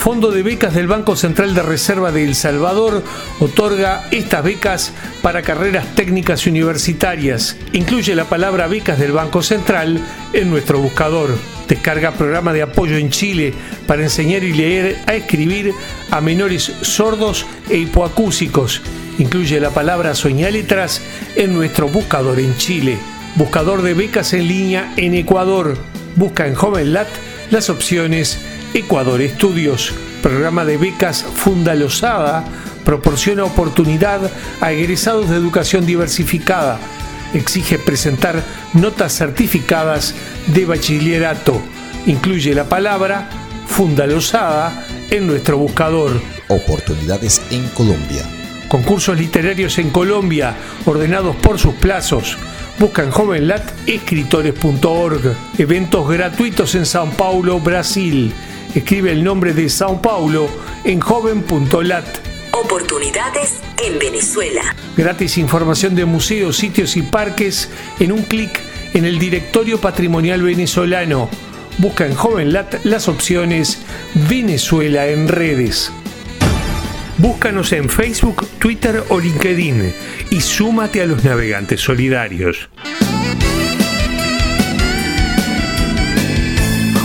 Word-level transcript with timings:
Fondo 0.00 0.30
de 0.30 0.42
Becas 0.42 0.72
del 0.72 0.86
Banco 0.86 1.14
Central 1.14 1.54
de 1.54 1.60
Reserva 1.60 2.10
de 2.10 2.24
El 2.24 2.34
Salvador 2.34 3.02
otorga 3.38 4.08
estas 4.10 4.42
becas 4.42 4.92
para 5.20 5.42
carreras 5.42 5.94
técnicas 5.94 6.46
universitarias. 6.46 7.58
Incluye 7.74 8.14
la 8.14 8.24
palabra 8.24 8.66
becas 8.66 8.98
del 8.98 9.12
Banco 9.12 9.42
Central 9.42 10.00
en 10.32 10.48
nuestro 10.48 10.78
buscador. 10.78 11.36
Descarga 11.68 12.12
programa 12.12 12.54
de 12.54 12.62
apoyo 12.62 12.96
en 12.96 13.10
Chile 13.10 13.52
para 13.86 14.02
enseñar 14.02 14.42
y 14.42 14.54
leer 14.54 14.96
a 15.06 15.14
escribir 15.16 15.74
a 16.10 16.22
menores 16.22 16.72
sordos 16.80 17.44
e 17.68 17.76
hipoacúsicos. 17.76 18.80
Incluye 19.18 19.60
la 19.60 19.68
palabra 19.68 20.14
letras 20.50 21.02
en 21.36 21.52
nuestro 21.52 21.88
buscador 21.88 22.40
en 22.40 22.56
Chile. 22.56 22.96
Buscador 23.34 23.82
de 23.82 23.92
becas 23.92 24.32
en 24.32 24.48
línea 24.48 24.94
en 24.96 25.12
Ecuador. 25.12 25.76
Busca 26.16 26.46
en 26.46 26.54
JovenLat 26.54 27.08
las 27.50 27.68
opciones 27.68 28.38
Ecuador 28.72 29.20
Estudios, 29.20 29.92
programa 30.22 30.64
de 30.64 30.76
becas 30.76 31.24
Funda 31.24 31.74
Losada, 31.74 32.44
proporciona 32.84 33.42
oportunidad 33.42 34.30
a 34.60 34.70
egresados 34.70 35.28
de 35.28 35.34
educación 35.36 35.86
diversificada. 35.86 36.78
Exige 37.34 37.80
presentar 37.80 38.44
notas 38.74 39.12
certificadas 39.12 40.14
de 40.46 40.66
bachillerato. 40.66 41.60
Incluye 42.06 42.54
la 42.54 42.68
palabra 42.68 43.28
Funda 43.66 44.06
Losada 44.06 44.86
en 45.10 45.26
nuestro 45.26 45.58
buscador. 45.58 46.12
Oportunidades 46.46 47.42
en 47.50 47.66
Colombia. 47.70 48.22
Concursos 48.68 49.18
literarios 49.18 49.78
en 49.78 49.90
Colombia, 49.90 50.54
ordenados 50.86 51.34
por 51.36 51.58
sus 51.58 51.74
plazos. 51.74 52.38
Busca 52.78 53.02
en 53.02 53.10
jovenlatescritores.org. 53.10 55.34
Eventos 55.58 56.08
gratuitos 56.08 56.76
en 56.76 56.86
Sao 56.86 57.10
Paulo, 57.10 57.58
Brasil 57.58 58.32
Escribe 58.74 59.10
el 59.10 59.24
nombre 59.24 59.52
de 59.52 59.68
Sao 59.68 60.00
Paulo 60.00 60.48
en 60.84 61.00
joven.lat. 61.00 62.04
Oportunidades 62.52 63.60
en 63.84 63.98
Venezuela. 63.98 64.62
Gratis 64.96 65.38
información 65.38 65.96
de 65.96 66.04
museos, 66.04 66.56
sitios 66.56 66.96
y 66.96 67.02
parques 67.02 67.68
en 67.98 68.12
un 68.12 68.22
clic 68.22 68.60
en 68.94 69.04
el 69.04 69.18
directorio 69.18 69.80
patrimonial 69.80 70.42
venezolano. 70.42 71.28
Busca 71.78 72.06
en 72.06 72.14
JovenLat 72.14 72.84
las 72.84 73.08
opciones 73.08 73.82
Venezuela 74.28 75.06
en 75.08 75.26
redes. 75.26 75.92
Búscanos 77.18 77.72
en 77.72 77.88
Facebook, 77.88 78.46
Twitter 78.58 79.02
o 79.08 79.18
LinkedIn 79.18 79.92
y 80.30 80.40
súmate 80.40 81.02
a 81.02 81.06
los 81.06 81.24
navegantes 81.24 81.80
solidarios. 81.80 82.68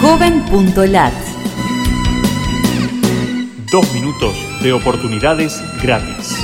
Joven.lat 0.00 1.31
Dos 3.72 3.90
minutos 3.94 4.36
de 4.62 4.74
oportunidades 4.74 5.62
gratis. 5.82 6.36